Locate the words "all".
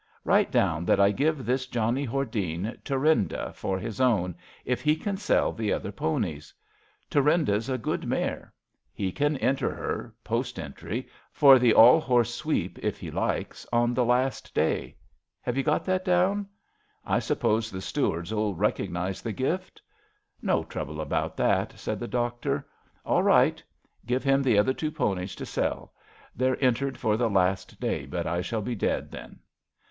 11.75-11.99, 23.05-23.21